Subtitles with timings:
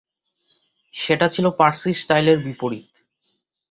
[0.95, 2.87] সেটা ছিল পারসি স্টাইলের বিপরীত।